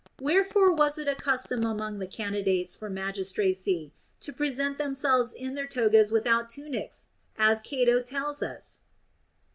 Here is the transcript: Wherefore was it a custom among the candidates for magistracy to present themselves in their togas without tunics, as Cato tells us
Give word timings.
Wherefore 0.19 0.73
was 0.73 0.97
it 0.97 1.07
a 1.07 1.13
custom 1.13 1.63
among 1.63 1.99
the 1.99 2.07
candidates 2.07 2.73
for 2.73 2.89
magistracy 2.89 3.93
to 4.21 4.33
present 4.33 4.79
themselves 4.79 5.31
in 5.31 5.53
their 5.53 5.67
togas 5.67 6.11
without 6.11 6.49
tunics, 6.49 7.09
as 7.37 7.61
Cato 7.61 8.01
tells 8.01 8.41
us 8.41 8.79